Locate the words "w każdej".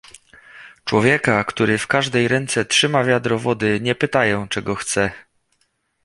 1.77-2.27